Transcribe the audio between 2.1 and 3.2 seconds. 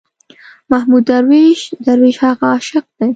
هغه عاشق دی.